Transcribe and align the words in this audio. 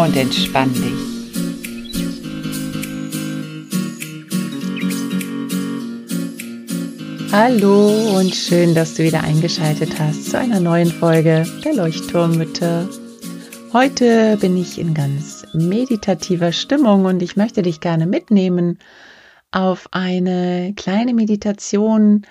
und 0.00 0.16
entspann 0.16 0.72
dich. 0.72 1.10
Hallo 7.32 8.16
und 8.18 8.34
schön, 8.34 8.74
dass 8.74 8.94
du 8.94 9.02
wieder 9.02 9.22
eingeschaltet 9.22 10.00
hast 10.00 10.30
zu 10.30 10.38
einer 10.38 10.58
neuen 10.58 10.90
Folge 10.90 11.44
der 11.64 11.74
Leuchtturmmütter. 11.74 12.88
Heute 13.74 14.38
bin 14.38 14.56
ich 14.56 14.78
in 14.78 14.94
ganz 14.94 15.46
meditativer 15.52 16.52
Stimmung 16.52 17.04
und 17.04 17.22
ich 17.22 17.36
möchte 17.36 17.60
dich 17.60 17.80
gerne 17.80 18.06
mitnehmen 18.06 18.78
auf 19.52 19.86
eine 19.90 20.72
kleine 20.76 21.12
Meditation. 21.12 22.22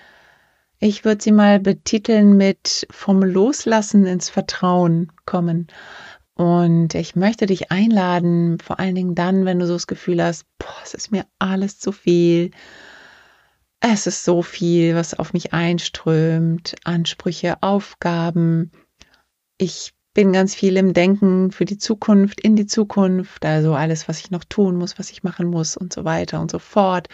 Ich 0.79 1.05
würde 1.05 1.21
sie 1.21 1.31
mal 1.31 1.59
betiteln 1.59 2.35
mit 2.35 2.87
vom 2.89 3.21
Loslassen 3.21 4.07
ins 4.07 4.29
Vertrauen 4.29 5.11
kommen. 5.25 5.67
Und 6.39 6.95
ich 6.95 7.17
möchte 7.17 7.47
dich 7.47 7.69
einladen, 7.69 8.59
vor 8.59 8.79
allen 8.79 8.95
Dingen 8.95 9.13
dann, 9.13 9.43
wenn 9.43 9.59
du 9.59 9.67
so 9.67 9.73
das 9.73 9.87
Gefühl 9.87 10.23
hast, 10.23 10.45
boah, 10.57 10.73
es 10.85 10.93
ist 10.93 11.11
mir 11.11 11.25
alles 11.37 11.79
zu 11.79 11.91
viel. 11.91 12.51
Es 13.81 14.07
ist 14.07 14.23
so 14.23 14.41
viel, 14.41 14.95
was 14.95 15.13
auf 15.13 15.33
mich 15.33 15.51
einströmt, 15.51 16.75
Ansprüche, 16.85 17.61
Aufgaben. 17.61 18.71
Ich 19.57 19.93
bin 20.13 20.31
ganz 20.31 20.55
viel 20.55 20.77
im 20.77 20.93
Denken 20.93 21.51
für 21.51 21.65
die 21.65 21.77
Zukunft, 21.77 22.39
in 22.39 22.55
die 22.55 22.67
Zukunft, 22.67 23.43
also 23.43 23.73
alles, 23.73 24.07
was 24.07 24.21
ich 24.21 24.31
noch 24.31 24.45
tun 24.45 24.77
muss, 24.77 24.97
was 24.97 25.11
ich 25.11 25.23
machen 25.23 25.47
muss 25.47 25.75
und 25.75 25.91
so 25.91 26.05
weiter 26.05 26.39
und 26.39 26.51
so 26.51 26.59
fort, 26.59 27.09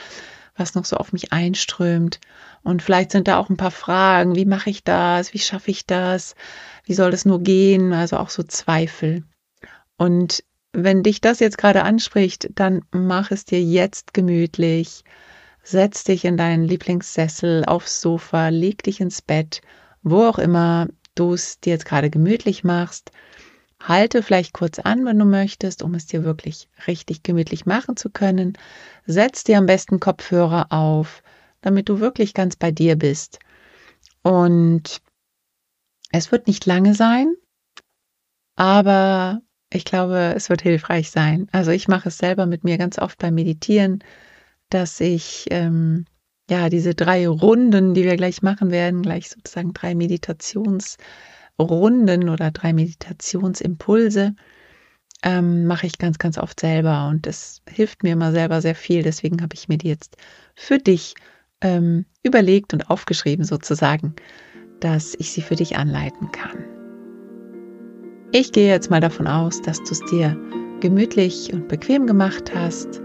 was 0.55 0.75
noch 0.75 0.85
so 0.85 0.97
auf 0.97 1.13
mich 1.13 1.31
einströmt. 1.33 2.19
Und 2.63 2.81
vielleicht 2.81 3.11
sind 3.11 3.27
da 3.27 3.37
auch 3.37 3.49
ein 3.49 3.57
paar 3.57 3.71
Fragen, 3.71 4.35
wie 4.35 4.45
mache 4.45 4.69
ich 4.69 4.83
das, 4.83 5.33
wie 5.33 5.39
schaffe 5.39 5.71
ich 5.71 5.85
das? 5.85 6.35
wie 6.85 6.93
soll 6.93 7.11
das 7.11 7.25
nur 7.25 7.41
gehen? 7.41 7.93
Also 7.93 8.17
auch 8.17 8.29
so 8.29 8.43
Zweifel. 8.43 9.23
Und 9.97 10.43
wenn 10.71 11.03
dich 11.03 11.21
das 11.21 11.39
jetzt 11.39 11.57
gerade 11.57 11.83
anspricht, 11.83 12.49
dann 12.55 12.83
mach 12.91 13.31
es 13.31 13.45
dir 13.45 13.61
jetzt 13.61 14.13
gemütlich. 14.13 15.03
Setz 15.63 16.03
dich 16.03 16.25
in 16.25 16.37
deinen 16.37 16.63
Lieblingssessel, 16.63 17.65
aufs 17.65 18.01
Sofa, 18.01 18.49
leg 18.49 18.83
dich 18.83 19.01
ins 19.01 19.21
Bett, 19.21 19.61
wo 20.03 20.23
auch 20.23 20.37
immer 20.37 20.87
du 21.15 21.33
es 21.33 21.59
dir 21.59 21.71
jetzt 21.71 21.85
gerade 21.85 22.09
gemütlich 22.09 22.63
machst. 22.63 23.11
Halte 23.87 24.23
vielleicht 24.23 24.53
kurz 24.53 24.79
an, 24.79 25.05
wenn 25.05 25.19
du 25.19 25.25
möchtest, 25.25 25.83
um 25.83 25.93
es 25.93 26.07
dir 26.07 26.23
wirklich 26.23 26.69
richtig 26.87 27.21
gemütlich 27.21 27.65
machen 27.65 27.95
zu 27.97 28.09
können. 28.09 28.57
Setz 29.05 29.43
dir 29.43 29.59
am 29.59 29.67
besten 29.67 29.99
Kopfhörer 29.99 30.71
auf, 30.71 31.21
damit 31.61 31.89
du 31.89 31.99
wirklich 31.99 32.33
ganz 32.33 32.55
bei 32.55 32.71
dir 32.71 32.95
bist. 32.95 33.39
Und 34.23 35.01
es 36.11 36.31
wird 36.31 36.47
nicht 36.47 36.65
lange 36.65 36.95
sein, 36.95 37.35
aber 38.55 39.41
ich 39.71 39.85
glaube, 39.85 40.33
es 40.35 40.49
wird 40.49 40.61
hilfreich 40.61 41.11
sein. 41.11 41.47
Also 41.51 41.71
ich 41.71 41.87
mache 41.87 42.09
es 42.09 42.17
selber 42.17 42.45
mit 42.45 42.63
mir 42.63 42.77
ganz 42.77 42.97
oft 42.97 43.19
beim 43.19 43.35
Meditieren, 43.35 44.03
dass 44.69 44.99
ich 44.99 45.45
ähm, 45.51 46.05
ja 46.49 46.69
diese 46.69 46.95
drei 46.95 47.27
Runden, 47.27 47.93
die 47.93 48.03
wir 48.03 48.15
gleich 48.15 48.41
machen 48.41 48.71
werden, 48.71 49.03
gleich 49.03 49.29
sozusagen 49.29 49.73
drei 49.73 49.93
Meditationsrunden 51.57 52.29
oder 52.29 52.51
drei 52.51 52.73
Meditationsimpulse, 52.73 54.35
ähm, 55.23 55.65
mache 55.65 55.87
ich 55.87 55.97
ganz, 55.97 56.17
ganz 56.17 56.37
oft 56.37 56.59
selber 56.59 57.07
und 57.09 57.25
das 57.25 57.61
hilft 57.69 58.03
mir 58.03 58.13
immer 58.13 58.31
selber 58.31 58.61
sehr 58.61 58.75
viel. 58.75 59.03
Deswegen 59.03 59.41
habe 59.41 59.55
ich 59.55 59.67
mir 59.67 59.77
die 59.77 59.87
jetzt 59.87 60.17
für 60.55 60.77
dich 60.77 61.15
ähm, 61.61 62.05
überlegt 62.23 62.73
und 62.73 62.89
aufgeschrieben 62.89 63.45
sozusagen 63.45 64.15
dass 64.79 65.15
ich 65.15 65.31
sie 65.31 65.41
für 65.41 65.55
dich 65.55 65.77
anleiten 65.77 66.31
kann. 66.31 66.63
Ich 68.31 68.51
gehe 68.51 68.67
jetzt 68.67 68.89
mal 68.89 68.99
davon 68.99 69.27
aus, 69.27 69.61
dass 69.61 69.81
du 69.83 69.91
es 69.91 69.99
dir 70.11 70.37
gemütlich 70.81 71.53
und 71.53 71.67
bequem 71.67 72.05
gemacht 72.05 72.53
hast 72.53 73.01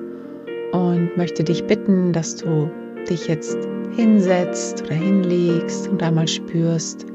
und 0.73 1.17
möchte 1.17 1.45
dich 1.45 1.65
bitten, 1.65 2.13
dass 2.13 2.37
du 2.37 2.71
dich 3.09 3.29
jetzt 3.29 3.57
hinsetzt 3.97 4.83
oder 4.83 4.95
hinlegst 4.95 5.89
und 5.89 6.03
einmal 6.03 6.29
spürst, 6.29 7.07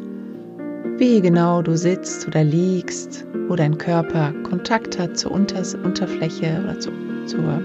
wie 0.98 1.20
genau 1.20 1.62
du 1.62 1.76
sitzt 1.76 2.26
oder 2.26 2.44
liegst, 2.44 3.26
wo 3.48 3.56
dein 3.56 3.78
Körper 3.78 4.34
Kontakt 4.44 4.98
hat 4.98 5.18
zur 5.18 5.32
Unter 5.32 5.62
Unterfläche 5.84 6.62
oder 6.64 6.80
zu, 6.80 6.90
zur 7.26 7.62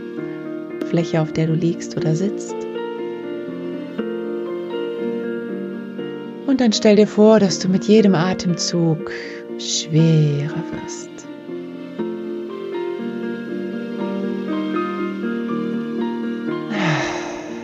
Fläche, 0.86 1.20
auf 1.20 1.32
der 1.32 1.46
du 1.46 1.54
liegst 1.54 1.96
oder 1.96 2.16
sitzt. 2.16 2.56
Und 6.46 6.60
dann 6.60 6.72
stell 6.72 6.96
dir 6.96 7.06
vor, 7.06 7.38
dass 7.38 7.60
du 7.60 7.68
mit 7.68 7.84
jedem 7.84 8.16
Atemzug 8.16 9.12
schwerer 9.58 10.64
wirst. 10.82 11.08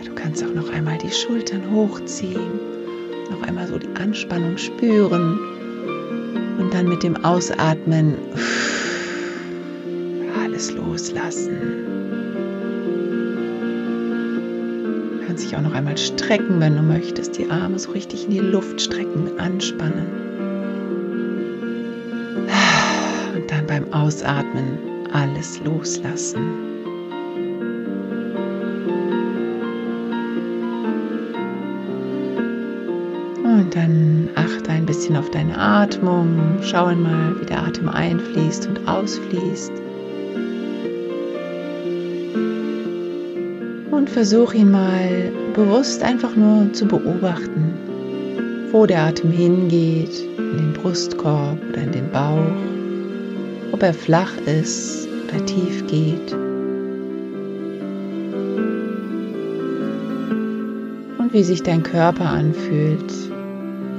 Du 0.05 0.15
kannst 0.15 0.45
auch 0.45 0.53
noch 0.53 0.69
einmal 0.69 0.97
die 0.97 1.11
Schultern 1.11 1.69
hochziehen, 1.69 2.59
noch 3.29 3.45
einmal 3.45 3.67
so 3.67 3.77
die 3.77 3.93
Anspannung 3.99 4.57
spüren 4.57 5.56
und 6.57 6.73
dann 6.73 6.87
mit 6.87 7.03
dem 7.03 7.23
Ausatmen 7.23 8.15
alles 10.43 10.73
loslassen. 10.73 11.87
kannst 15.37 15.51
dich 15.51 15.55
auch 15.55 15.61
noch 15.61 15.73
einmal 15.73 15.97
strecken, 15.97 16.59
wenn 16.59 16.75
du 16.75 16.81
möchtest. 16.81 17.37
Die 17.37 17.47
Arme 17.51 17.77
so 17.77 17.91
richtig 17.91 18.25
in 18.25 18.31
die 18.31 18.39
Luft 18.39 18.81
strecken, 18.81 19.39
anspannen. 19.39 20.07
Und 23.35 23.51
dann 23.51 23.67
beim 23.67 23.93
Ausatmen 23.93 24.79
alles 25.13 25.59
loslassen. 25.63 26.66
Dann 33.77 34.29
achte 34.35 34.71
ein 34.71 34.85
bisschen 34.85 35.15
auf 35.15 35.29
deine 35.31 35.57
Atmung. 35.57 36.57
Schau 36.61 36.85
einmal, 36.85 37.39
wie 37.39 37.45
der 37.45 37.63
Atem 37.63 37.89
einfließt 37.89 38.67
und 38.67 38.87
ausfließt. 38.87 39.71
und 44.07 44.13
versuch 44.13 44.53
ihn 44.53 44.71
mal 44.71 45.31
bewusst 45.53 46.01
einfach 46.03 46.35
nur 46.35 46.71
zu 46.71 46.85
beobachten, 46.85 47.73
wo 48.71 48.85
der 48.85 49.03
Atem 49.03 49.31
hingeht, 49.31 50.23
in 50.37 50.57
den 50.57 50.73
Brustkorb 50.73 51.57
oder 51.69 51.81
in 51.81 51.91
den 51.91 52.09
Bauch, 52.11 52.45
ob 53.73 53.83
er 53.83 53.93
flach 53.93 54.31
ist 54.45 55.09
oder 55.27 55.45
tief 55.45 55.85
geht. 55.87 56.31
Und 61.17 61.33
wie 61.33 61.43
sich 61.43 61.63
dein 61.63 61.83
Körper 61.83 62.29
anfühlt, 62.29 63.11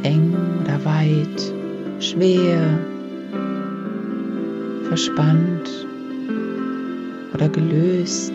eng 0.03 0.35
oder 0.62 0.85
weit, 0.85 1.53
schwer, 2.00 2.79
verspannt 4.89 5.87
oder 7.35 7.49
gelöst. 7.49 8.33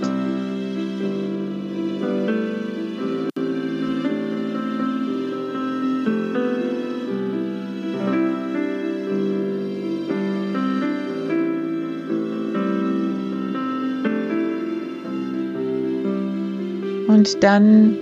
Und 17.08 17.44
dann 17.44 17.96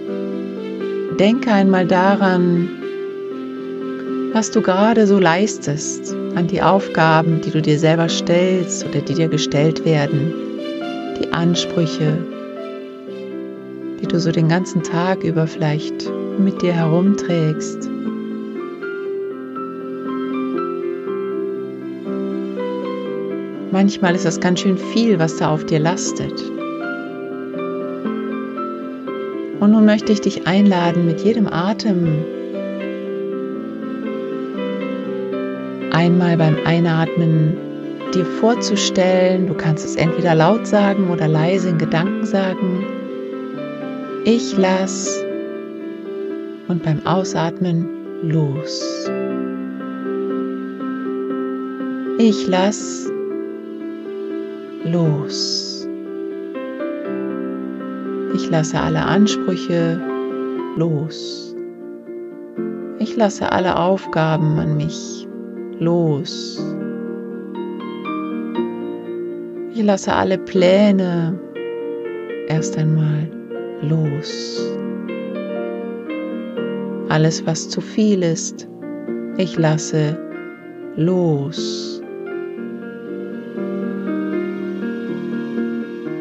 denke 1.20 1.52
einmal 1.52 1.86
daran, 1.86 2.81
was 4.34 4.50
du 4.50 4.62
gerade 4.62 5.08
so 5.08 5.20
leistest, 5.20 6.16
an 6.36 6.48
die 6.48 6.62
Aufgaben, 6.62 7.42
die 7.42 7.52
du 7.52 7.62
dir 7.62 7.78
selber 7.78 8.08
stellst 8.08 8.86
oder 8.86 9.02
die 9.02 9.14
dir 9.14 9.28
gestellt 9.28 9.84
werden, 9.84 10.34
die 11.20 11.34
Ansprüche, 11.34 12.18
die 14.02 14.08
du 14.08 14.20
so 14.20 14.32
den 14.32 14.48
ganzen 14.48 14.84
Tag 14.84 15.24
über 15.24 15.48
vielleicht 15.48 16.10
mit 16.40 16.62
dir 16.62 16.72
herumträgst. 16.72 17.90
Manchmal 23.72 24.16
ist 24.16 24.26
das 24.26 24.40
ganz 24.40 24.62
schön 24.62 24.78
viel, 24.78 25.20
was 25.20 25.38
da 25.38 25.54
auf 25.54 25.66
dir 25.66 25.80
lastet. 25.80 26.42
Und 29.60 29.72
nun 29.72 29.86
möchte 29.86 30.12
ich 30.12 30.22
dich 30.22 30.48
einladen, 30.48 31.06
mit 31.06 31.22
jedem 31.22 31.48
Atem 31.48 32.26
einmal 36.02 36.36
beim 36.36 36.58
Einatmen 36.66 37.56
dir 38.12 38.26
vorzustellen, 38.26 39.46
du 39.46 39.54
kannst 39.54 39.86
es 39.86 39.96
entweder 39.96 40.34
laut 40.34 40.66
sagen 40.66 41.12
oder 41.12 41.28
leise 41.28 41.70
in 41.70 41.78
Gedanken 41.78 42.26
sagen, 42.26 42.84
ich 44.26 44.58
lass 44.58 45.24
und 46.68 46.82
beim 46.82 47.06
Ausatmen 47.06 47.88
los. 48.24 48.82
Ich 52.18 52.48
lass 52.48 53.08
los. 54.84 55.88
Ich 58.34 58.50
lasse 58.50 58.80
alle 58.80 59.04
Ansprüche 59.04 60.02
los. 60.78 61.56
Ich 62.98 63.16
lasse 63.16 63.52
alle 63.52 63.78
Aufgaben 63.78 64.58
an 64.58 64.78
mich 64.78 65.21
los. 65.82 66.64
Ich 69.74 69.84
lasse 69.84 70.14
alle 70.14 70.38
Pläne 70.38 71.40
erst 72.48 72.78
einmal 72.78 73.28
los. 73.82 74.62
Alles, 77.10 77.46
was 77.46 77.68
zu 77.68 77.82
viel 77.82 78.22
ist, 78.22 78.68
ich 79.38 79.58
lasse 79.58 80.18
los. 80.96 82.02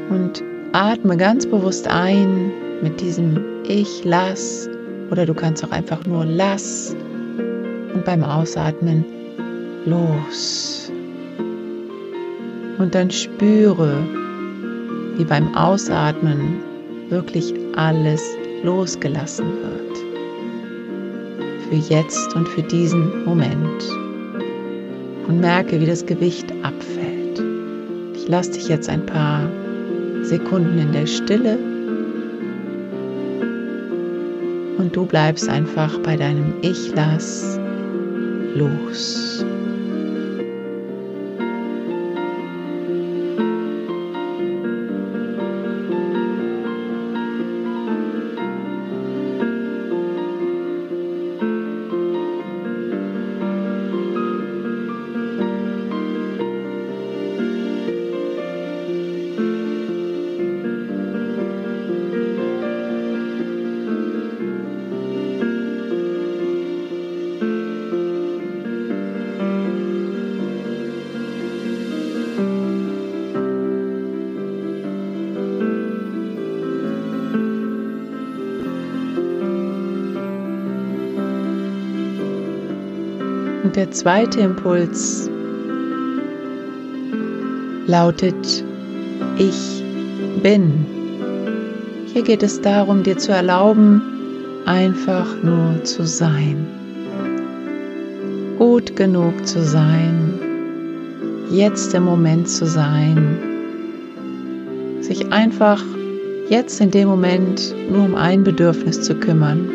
Und 0.08 0.42
atme 0.72 1.16
ganz 1.18 1.46
bewusst 1.46 1.86
ein 1.86 2.50
mit 2.82 2.98
diesem 3.00 3.38
Ich 3.68 4.04
lass 4.04 4.70
oder 5.10 5.26
du 5.26 5.34
kannst 5.34 5.62
auch 5.64 5.70
einfach 5.70 6.04
nur 6.06 6.24
lass 6.24 6.96
und 7.94 8.04
beim 8.06 8.24
Ausatmen 8.24 9.04
los. 9.86 10.90
Und 12.78 12.94
dann 12.94 13.10
spüre, 13.10 14.02
wie 15.16 15.24
beim 15.24 15.54
Ausatmen 15.54 16.60
wirklich 17.08 17.54
alles 17.76 18.22
losgelassen 18.62 19.46
wird. 19.46 19.98
Für 21.68 21.94
jetzt 21.94 22.34
und 22.34 22.48
für 22.48 22.62
diesen 22.62 23.24
Moment. 23.24 23.88
Und 25.28 25.40
merke, 25.40 25.80
wie 25.80 25.86
das 25.86 26.04
Gewicht 26.06 26.52
abfällt. 26.62 27.42
Ich 28.14 28.28
lasse 28.28 28.52
dich 28.52 28.68
jetzt 28.68 28.88
ein 28.88 29.06
paar 29.06 29.48
Sekunden 30.22 30.78
in 30.78 30.92
der 30.92 31.06
Stille 31.06 31.58
und 34.78 34.96
du 34.96 35.06
bleibst 35.06 35.48
einfach 35.48 35.98
bei 35.98 36.16
deinem 36.16 36.54
Ich 36.62 36.92
lass 36.94 37.60
los. 38.54 39.44
Der 83.80 83.90
zweite 83.92 84.40
Impuls 84.40 85.30
lautet, 87.86 88.62
ich 89.38 89.82
bin. 90.42 90.84
Hier 92.12 92.22
geht 92.22 92.42
es 92.42 92.60
darum, 92.60 93.02
dir 93.02 93.16
zu 93.16 93.32
erlauben, 93.32 94.02
einfach 94.66 95.42
nur 95.42 95.82
zu 95.84 96.04
sein. 96.06 96.66
Gut 98.58 98.96
genug 98.96 99.46
zu 99.46 99.64
sein, 99.64 100.34
jetzt 101.50 101.94
im 101.94 102.04
Moment 102.04 102.50
zu 102.50 102.66
sein, 102.66 103.38
sich 105.00 105.32
einfach 105.32 105.82
jetzt 106.50 106.82
in 106.82 106.90
dem 106.90 107.08
Moment 107.08 107.74
nur 107.90 108.04
um 108.04 108.14
ein 108.14 108.44
Bedürfnis 108.44 109.00
zu 109.00 109.14
kümmern 109.14 109.70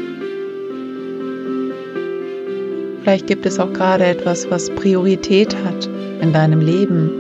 Vielleicht 3.06 3.28
gibt 3.28 3.46
es 3.46 3.60
auch 3.60 3.72
gerade 3.72 4.04
etwas, 4.04 4.50
was 4.50 4.68
Priorität 4.72 5.56
hat 5.63 5.88
in 6.22 6.34
deinem 6.34 6.60
Leben. 6.60 7.12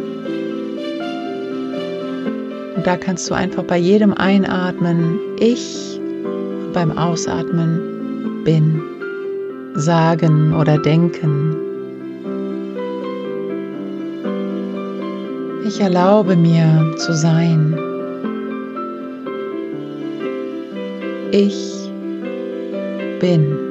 Und 2.75 2.87
da 2.87 2.97
kannst 2.97 3.29
du 3.29 3.35
einfach 3.35 3.61
bei 3.61 3.77
jedem 3.77 4.11
Einatmen 4.11 5.19
ich 5.39 5.99
und 6.01 6.73
beim 6.73 6.97
Ausatmen 6.97 8.41
bin 8.43 8.81
sagen 9.75 10.55
oder 10.55 10.79
denken. 10.79 11.55
Ich 15.67 15.79
erlaube 15.79 16.35
mir 16.35 16.95
zu 16.97 17.13
sein. 17.13 17.77
Ich 21.31 21.91
bin. 23.19 23.64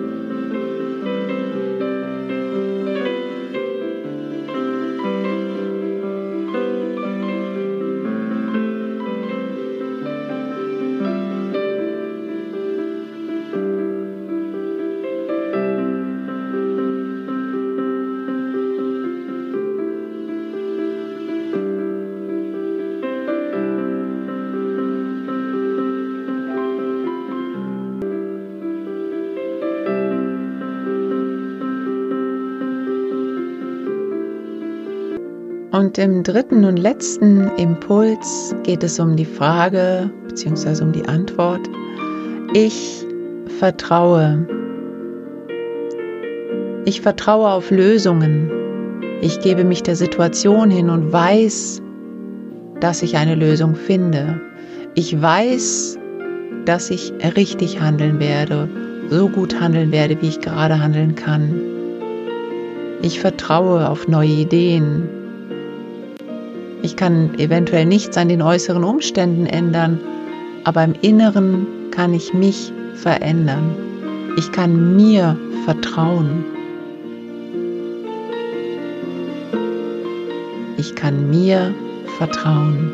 Und 35.75 35.99
im 35.99 36.23
dritten 36.23 36.65
und 36.65 36.77
letzten 36.77 37.51
Impuls 37.57 38.55
geht 38.63 38.85
es 38.85 39.01
um 39.01 39.17
die 39.17 39.25
Frage 39.25 40.09
bzw. 40.29 40.85
um 40.85 40.93
die 40.93 41.05
Antwort, 41.05 41.63
ich 42.53 43.05
vertraue. 43.59 44.47
Ich 46.85 47.01
vertraue 47.01 47.51
auf 47.51 47.73
Lösungen. 47.73 48.53
Ich 49.21 49.41
gebe 49.41 49.65
mich 49.65 49.83
der 49.83 49.97
Situation 49.97 50.71
hin 50.71 50.91
und 50.91 51.13
weiß, 51.13 51.83
dass 52.79 53.03
ich 53.03 53.17
eine 53.17 53.35
Lösung 53.35 53.75
finde. 53.75 54.41
Ich 54.95 55.21
weiß, 55.21 55.99
dass 56.67 56.89
ich 56.89 57.13
richtig 57.37 57.81
handeln 57.81 58.21
werde, 58.21 58.69
so 59.11 59.29
gut 59.29 59.61
handeln 59.61 59.91
werde, 59.91 60.23
wie 60.23 60.29
ich 60.29 60.41
gerade 60.41 60.79
handeln 60.79 61.17
kann. 61.17 61.61
Ich 63.03 63.19
vertraue 63.19 63.89
auf 63.89 64.07
neue 64.07 64.29
Ideen, 64.29 65.24
ich 66.85 66.97
kann 66.97 67.31
eventuell 67.39 67.87
nichts 67.87 68.15
an 68.19 68.29
den 68.29 68.43
äußeren 68.43 68.85
Umständen 68.85 69.47
ändern, 69.47 69.99
aber 70.65 70.85
im 70.85 70.95
Inneren 71.01 71.67
kann 71.91 72.13
ich 72.13 72.35
mich 72.35 72.73
verändern. 72.95 73.75
Ich 74.37 74.53
kann 74.53 74.95
mir 74.95 75.35
vertrauen. 75.65 76.45
Ich 80.77 80.95
kann 80.95 81.31
mir 81.31 81.75
vertrauen, 82.19 82.93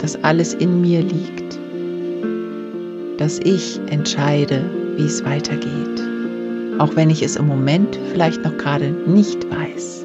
dass 0.00 0.16
alles 0.24 0.54
in 0.54 0.80
mir 0.80 1.02
liegt, 1.02 1.56
dass 3.18 3.38
ich 3.38 3.80
entscheide, 3.90 4.64
wie 4.96 5.04
es 5.04 5.24
weitergeht, 5.24 6.02
auch 6.80 6.96
wenn 6.96 7.10
ich 7.10 7.22
es 7.22 7.36
im 7.36 7.46
Moment 7.46 7.96
vielleicht 8.10 8.42
noch 8.42 8.56
gerade 8.56 8.90
nicht 9.06 9.48
weiß. 9.48 10.03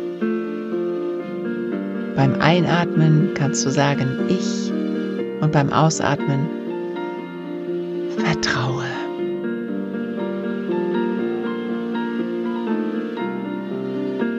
Beim 2.20 2.42
Einatmen 2.42 3.34
kannst 3.34 3.66
du 3.66 3.70
sagen 3.70 4.28
ich 4.28 4.70
und 5.40 5.54
beim 5.54 5.72
Ausatmen 5.72 6.50
vertraue. 8.18 8.84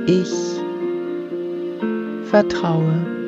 Ich 0.05 0.31
vertraue. 2.25 3.20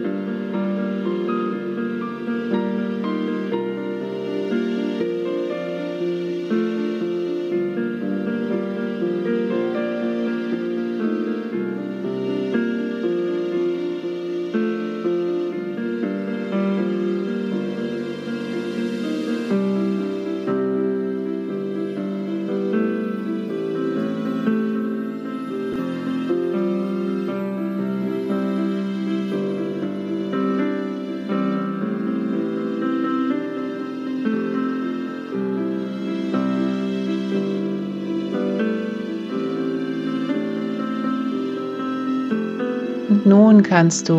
Nun 43.32 43.62
kannst 43.62 44.10
du 44.10 44.14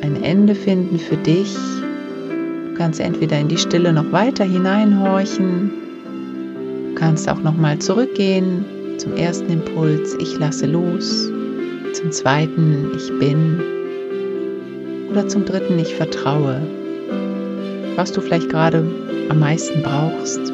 ein 0.00 0.22
Ende 0.22 0.54
finden 0.54 0.98
für 0.98 1.18
dich. 1.18 1.54
Du 1.54 2.74
kannst 2.74 3.00
entweder 3.00 3.38
in 3.38 3.48
die 3.48 3.58
Stille 3.58 3.92
noch 3.92 4.10
weiter 4.12 4.44
hineinhorchen. 4.44 5.70
Du 6.88 6.94
kannst 6.94 7.28
auch 7.28 7.42
noch 7.42 7.54
mal 7.54 7.78
zurückgehen 7.78 8.64
zum 8.96 9.14
ersten 9.14 9.50
Impuls, 9.50 10.16
ich 10.18 10.38
lasse 10.38 10.64
los. 10.64 11.28
Zum 11.92 12.10
zweiten, 12.10 12.92
ich 12.96 13.12
bin. 13.18 13.60
Oder 15.10 15.28
zum 15.28 15.44
dritten, 15.44 15.78
ich 15.78 15.94
vertraue. 15.94 16.62
Was 17.96 18.12
du 18.12 18.22
vielleicht 18.22 18.48
gerade 18.48 18.90
am 19.28 19.38
meisten 19.38 19.82
brauchst, 19.82 20.50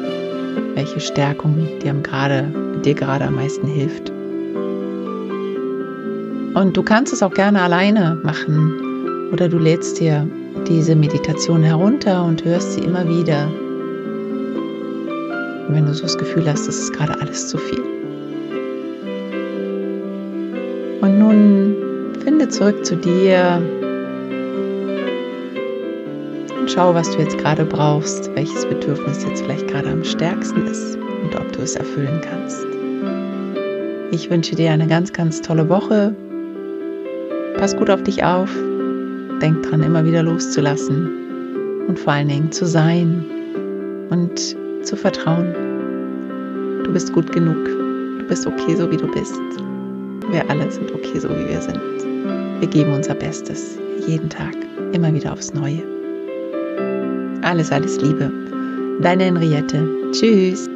welche 0.73 0.99
Stärkung 0.99 1.55
dir 1.81 1.93
gerade, 2.03 2.51
dir 2.83 2.95
gerade 2.95 3.23
am 3.23 3.35
meisten 3.35 3.67
hilft. 3.67 4.11
Und 6.55 6.77
du 6.77 6.83
kannst 6.83 7.11
es 7.11 7.21
auch 7.21 7.33
gerne 7.33 7.61
alleine 7.61 8.17
machen 8.23 9.29
oder 9.33 9.49
du 9.49 9.57
lädst 9.57 9.99
dir 9.99 10.25
diese 10.65 10.95
Meditation 10.95 11.61
herunter 11.61 12.23
und 12.23 12.45
hörst 12.45 12.73
sie 12.73 12.79
immer 12.79 13.05
wieder. 13.09 13.51
Wenn 15.67 15.85
du 15.85 15.93
so 15.93 16.03
das 16.03 16.17
Gefühl 16.17 16.49
hast, 16.49 16.65
das 16.65 16.79
ist 16.79 16.93
gerade 16.93 17.19
alles 17.19 17.49
zu 17.49 17.57
viel. 17.57 17.81
Und 21.01 21.19
nun 21.19 21.75
finde 22.23 22.47
zurück 22.47 22.85
zu 22.85 22.95
dir 22.95 23.61
und 26.57 26.71
schau, 26.71 26.93
was 26.93 27.11
du 27.11 27.19
jetzt 27.19 27.37
gerade 27.37 27.65
brauchst, 27.65 28.33
welches 28.33 28.65
Bedürfnis 28.65 29.25
jetzt 29.25 29.43
vielleicht 29.43 29.67
gerade 29.67 29.89
am 29.89 30.05
stärksten 30.05 30.65
ist 30.67 30.95
und 30.95 31.35
ob 31.35 31.51
du 31.51 31.63
es 31.63 31.75
erfüllen 31.75 32.21
kannst. 32.21 32.65
Ich 34.11 34.29
wünsche 34.29 34.55
dir 34.55 34.71
eine 34.71 34.87
ganz, 34.87 35.11
ganz 35.11 35.41
tolle 35.41 35.67
Woche. 35.67 36.15
Pass 37.57 37.75
gut 37.75 37.89
auf 37.89 38.03
dich 38.03 38.23
auf. 38.23 38.49
Denk 39.41 39.63
dran, 39.63 39.83
immer 39.83 40.05
wieder 40.05 40.23
loszulassen 40.23 41.85
und 41.87 41.99
vor 41.99 42.13
allen 42.13 42.27
Dingen 42.27 42.51
zu 42.51 42.65
sein 42.65 43.25
und 44.09 44.39
zu 44.83 44.95
vertrauen. 44.95 45.53
Du 46.83 46.91
bist 46.91 47.11
gut 47.13 47.31
genug. 47.31 47.65
Du 47.65 48.25
bist 48.27 48.45
okay, 48.45 48.75
so 48.75 48.89
wie 48.91 48.97
du 48.97 49.07
bist. 49.11 49.39
Wir 50.31 50.49
alle 50.49 50.69
sind 50.71 50.91
okay, 50.91 51.19
so 51.19 51.29
wie 51.29 51.49
wir 51.49 51.61
sind. 51.61 51.79
Wir 52.59 52.67
geben 52.67 52.93
unser 52.93 53.15
Bestes 53.15 53.77
jeden 54.07 54.29
Tag, 54.29 54.55
immer 54.93 55.13
wieder 55.13 55.33
aufs 55.33 55.53
Neue. 55.53 55.83
Alles, 57.41 57.71
alles 57.71 58.01
Liebe. 58.01 58.31
Deine 59.01 59.25
Henriette. 59.25 59.87
Tschüss. 60.11 60.69